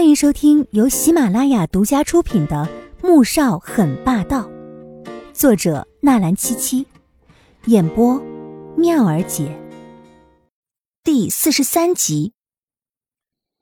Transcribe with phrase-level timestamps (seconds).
[0.00, 2.66] 欢迎收听由喜马拉雅独家出品的
[3.06, 4.48] 《穆少很霸道》，
[5.34, 6.86] 作者纳兰七七，
[7.66, 8.18] 演播
[8.78, 9.54] 妙儿姐。
[11.04, 12.32] 第四十三集。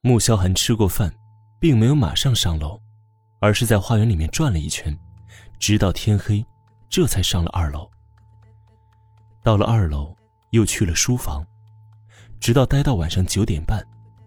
[0.02, 1.12] 穆萧寒吃过饭，
[1.58, 2.80] 并没有马上上楼，
[3.40, 4.96] 而是在花园里面转了一圈，
[5.58, 6.46] 直到天黑，
[6.88, 7.90] 这才上了二楼。
[9.42, 10.14] 到了二楼，
[10.52, 11.44] 又去了书房，
[12.38, 13.84] 直到待到晚上九点半，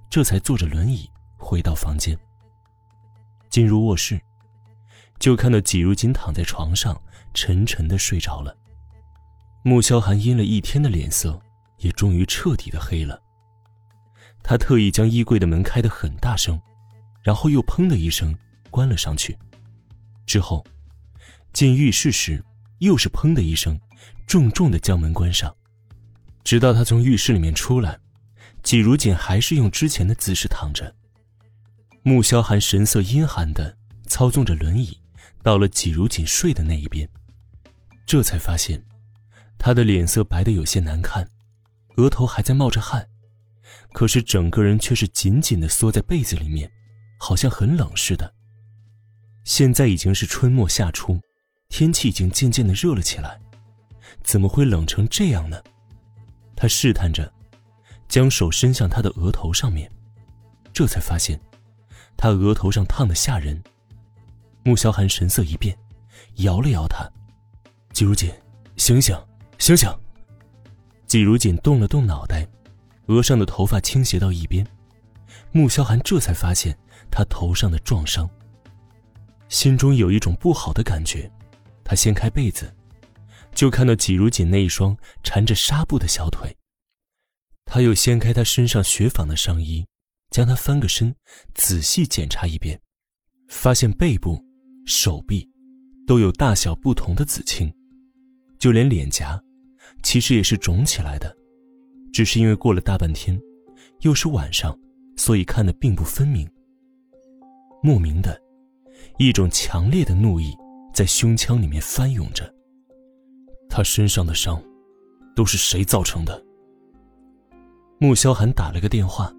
[0.10, 1.10] 这才坐着轮椅。
[1.52, 2.18] 回到房间，
[3.50, 4.18] 进入卧室，
[5.20, 6.98] 就看到季如锦躺在床上，
[7.34, 8.56] 沉沉的睡着了。
[9.62, 11.38] 穆萧寒阴了一天的脸色
[11.80, 13.22] 也终于彻底的黑了。
[14.42, 16.58] 他特意将衣柜的门开得很大声，
[17.22, 18.34] 然后又砰的一声
[18.70, 19.38] 关了上去。
[20.26, 20.66] 之后，
[21.52, 22.42] 进浴室时
[22.80, 23.78] 又是砰的一声，
[24.26, 25.54] 重重的将门关上。
[26.46, 28.00] 直到他从浴室里面出来，
[28.64, 30.96] 季如锦还是用之前的姿势躺着。
[32.04, 34.98] 穆萧寒神色阴寒的操纵着轮椅，
[35.44, 37.08] 到了季如锦睡的那一边，
[38.08, 38.84] 这才发现，
[39.60, 41.30] 他的脸色白的有些难看，
[41.98, 43.08] 额头还在冒着汗，
[43.94, 46.72] 可是整个人却是紧紧的缩在被子里面，
[47.20, 48.34] 好像很冷似的。
[49.44, 51.20] 现在已经是春末夏初，
[51.70, 53.40] 天气已经渐渐的热了起来，
[54.24, 55.62] 怎么会冷成这样呢？
[56.56, 57.32] 他试探着，
[58.08, 59.92] 将手伸向他的额头上面，
[60.74, 61.40] 这才发现。
[62.22, 63.60] 他额头上烫的吓人，
[64.64, 65.76] 穆萧寒神色一变，
[66.36, 67.10] 摇了摇他
[67.94, 68.32] ：“季如锦，
[68.78, 69.18] 醒醒，
[69.58, 69.90] 醒醒！”
[71.08, 72.48] 季如锦动了动脑袋，
[73.08, 74.64] 额上的头发倾斜到一边，
[75.52, 76.78] 穆萧寒这才发现
[77.10, 78.30] 他头上的撞伤，
[79.50, 81.28] 心中有一种不好的感觉。
[81.84, 82.72] 他掀开被子，
[83.56, 86.56] 就看到季如锦那一双缠着纱布的小腿。
[87.66, 89.84] 他又掀开他身上雪纺的上衣。
[90.32, 91.14] 将他翻个身，
[91.54, 92.82] 仔细检查一遍，
[93.50, 94.42] 发现背部、
[94.86, 95.48] 手臂
[96.08, 97.72] 都有大小不同的紫青，
[98.58, 99.40] 就连脸颊，
[100.02, 101.36] 其实也是肿起来的，
[102.14, 103.38] 只是因为过了大半天，
[104.00, 104.76] 又是晚上，
[105.18, 106.50] 所以看得并不分明。
[107.84, 108.42] 莫名的，
[109.20, 110.56] 一种强烈的怒意
[110.94, 112.50] 在胸腔里面翻涌着。
[113.70, 114.64] 他身上的伤，
[115.36, 116.42] 都是谁造成的？
[118.00, 119.30] 穆萧寒打了个电话。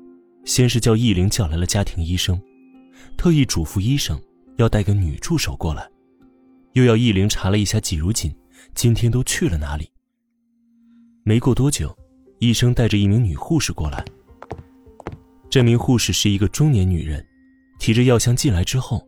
[0.45, 2.41] 先是叫易灵叫来了家庭医生，
[3.17, 4.21] 特意嘱咐医生
[4.57, 5.89] 要带个女助手过来，
[6.73, 8.35] 又要易灵查了一下季如锦
[8.75, 9.89] 今天都去了哪里。
[11.25, 11.97] 没过多久，
[12.41, 14.05] 医生带着一名女护士过来。
[15.49, 17.25] 这名护士是一个中年女人，
[17.79, 19.07] 提着药箱进来之后，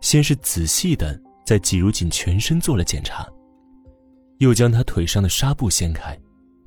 [0.00, 3.26] 先是仔细的在季如锦全身做了检查，
[4.38, 6.18] 又将她腿上的纱布掀开，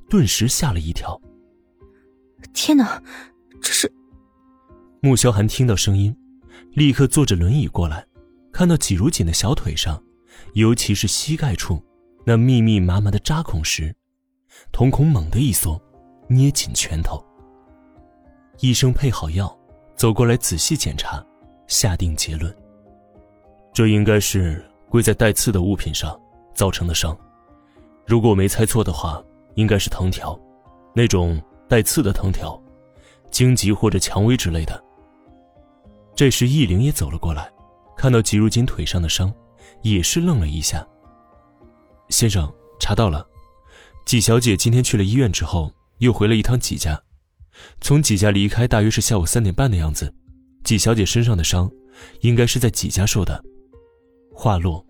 [0.08, 1.20] 顿时吓了一跳。
[2.52, 3.00] 天哪，
[3.60, 3.92] 这是！
[5.02, 6.14] 穆萧寒听到声音，
[6.74, 8.04] 立刻坐着轮椅过来，
[8.52, 9.98] 看到季如锦的小腿上，
[10.52, 11.82] 尤其是膝盖处
[12.26, 13.96] 那密密麻麻的扎孔时，
[14.72, 15.80] 瞳孔猛地一缩，
[16.28, 17.18] 捏紧拳头。
[18.58, 19.58] 医生配好药，
[19.96, 21.24] 走过来仔细检查，
[21.66, 22.54] 下定结论：
[23.72, 26.14] 这应该是跪在带刺的物品上
[26.54, 27.16] 造成的伤。
[28.06, 29.24] 如果我没猜错的话，
[29.54, 30.38] 应该是藤条，
[30.94, 32.62] 那种带刺的藤条，
[33.30, 34.84] 荆棘或者蔷薇之类的。
[36.20, 37.50] 这时，易灵也走了过来，
[37.96, 39.32] 看到季如金腿上的伤，
[39.80, 40.86] 也是愣了一下。
[42.10, 43.26] 先生，查到了，
[44.04, 47.02] 季小姐今天去了医院之后，又回了一趟季家，
[47.80, 50.14] 从季家离开大约是下午三点半的样子。
[50.62, 51.70] 季小姐身上的伤，
[52.20, 53.42] 应该是在季家受的。
[54.30, 54.84] 话落，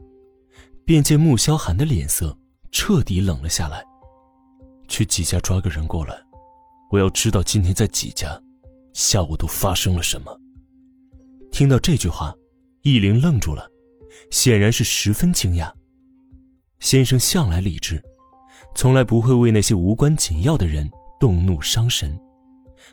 [0.85, 2.37] 便见穆萧寒的脸色
[2.73, 3.85] 彻底冷了下来。
[4.89, 6.21] 去季家抓个人过来，
[6.91, 8.37] 我要知道今天在季家，
[8.95, 10.37] 下午都发生了什么。
[11.61, 12.35] 听到这句话，
[12.81, 13.71] 易灵愣住了，
[14.31, 15.71] 显然是十分惊讶。
[16.79, 18.03] 先生向来理智，
[18.75, 20.91] 从来不会为那些无关紧要的人
[21.21, 22.19] 动怒伤神，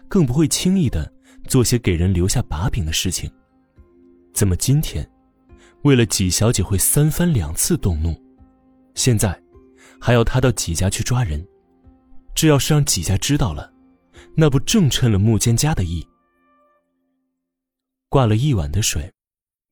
[0.10, 1.10] 更不会轻易的
[1.46, 3.32] 做些给人留下把柄的事情。
[4.34, 5.10] 怎么今天，
[5.84, 8.22] 为了纪小姐会三番两次动怒，
[8.96, 9.42] 现在
[9.98, 11.42] 还要他到纪家去抓人？
[12.36, 13.72] 这要是让纪家知道了，
[14.36, 16.06] 那不正趁了穆坚家的意？
[18.18, 19.14] 挂了一晚的水，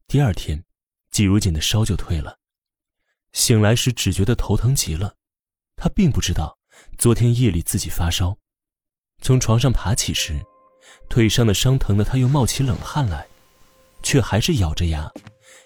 [0.08, 0.64] 第二天，
[1.10, 2.38] 季如锦的烧就退了。
[3.34, 5.16] 醒来时只觉得头疼极了，
[5.76, 6.56] 他并不知道
[6.96, 8.38] 昨天夜里自己发烧。
[9.20, 10.40] 从床上爬起时，
[11.10, 13.28] 腿上的伤疼的他又冒起冷汗来，
[14.04, 15.12] 却还是咬着牙，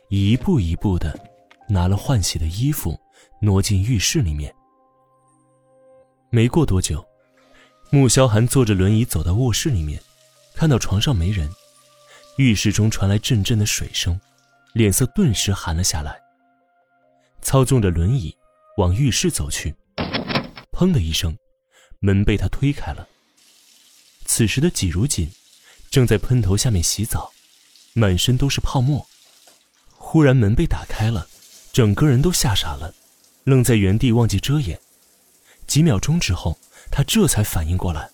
[0.07, 1.13] 一步一步的
[1.67, 2.97] 拿了换洗的衣服，
[3.41, 4.55] 挪进浴室里面。
[6.29, 7.05] 没过多久，
[7.91, 10.01] 穆萧寒坐着轮椅走到卧室里面，
[10.55, 11.51] 看到床上没人。
[12.39, 14.17] 浴室中传来阵阵的水声，
[14.71, 16.17] 脸色顿时寒了下来。
[17.41, 18.33] 操纵着轮椅
[18.77, 19.75] 往浴室走去，
[20.71, 21.37] 砰的一声，
[21.99, 23.05] 门被他推开了。
[24.23, 25.29] 此时的季如锦
[25.91, 27.33] 正在喷头下面洗澡，
[27.91, 29.05] 满身都是泡沫。
[29.97, 31.27] 忽然门被打开了，
[31.73, 32.95] 整个人都吓傻了，
[33.43, 34.79] 愣在原地，忘记遮掩。
[35.67, 36.57] 几秒钟之后，
[36.89, 38.09] 他这才反应过来。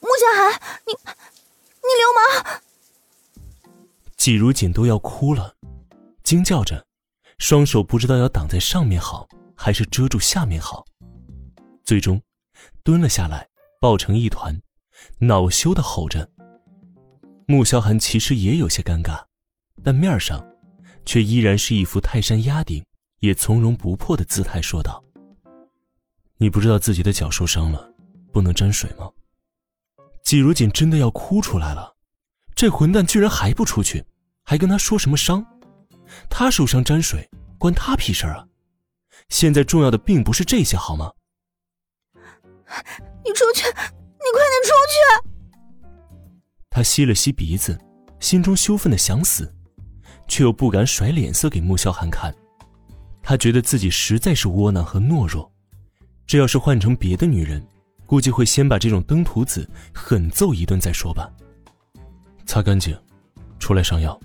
[0.00, 0.94] 穆小寒，你
[1.88, 2.60] 你流氓！
[4.16, 5.54] 季如锦都要哭了，
[6.22, 6.84] 惊叫着，
[7.38, 9.26] 双手不知道要挡在上面好，
[9.56, 10.84] 还是遮住下面好，
[11.84, 12.20] 最终
[12.82, 13.48] 蹲了下来，
[13.80, 14.60] 抱成一团，
[15.18, 16.28] 恼羞的吼着。
[17.46, 19.24] 穆萧寒其实也有些尴尬，
[19.82, 20.46] 但面上，
[21.06, 22.84] 却依然是一副泰山压顶，
[23.20, 25.02] 也从容不迫的姿态，说道
[26.36, 27.90] ：“你不知道自己的脚受伤了，
[28.30, 29.10] 不能沾水吗？”
[30.28, 31.96] 季如锦真的要哭出来了，
[32.54, 34.04] 这混蛋居然还不出去，
[34.44, 35.42] 还跟他说什么伤？
[36.28, 37.26] 他受伤沾水
[37.56, 38.46] 关他屁事啊！
[39.30, 41.10] 现在重要的并不是这些，好吗？
[43.24, 45.88] 你出去，你快点出去！
[46.68, 47.80] 他吸了吸鼻子，
[48.20, 49.50] 心中羞愤的想死，
[50.26, 52.34] 却又不敢甩脸色给穆萧寒看。
[53.22, 55.50] 他觉得自己实在是窝囊和懦弱，
[56.26, 57.66] 这要是换成别的女人。
[58.08, 61.30] 估计会先把这种登徒子狠揍一顿再说吧。
[62.46, 62.98] 擦干净，
[63.58, 64.18] 出来上药。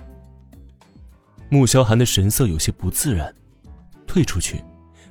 [1.49, 3.35] 穆萧寒的神色有些不自然，
[4.07, 4.63] 退出去，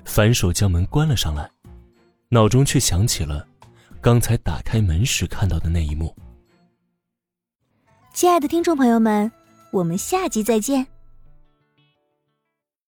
[0.07, 1.51] 反手将门关了上来，
[2.31, 3.47] 脑中却想起了
[4.01, 6.17] 刚才打开门时看到的那一幕。
[8.15, 9.31] 亲爱的听众朋友们，
[9.71, 10.87] 我们下集再见。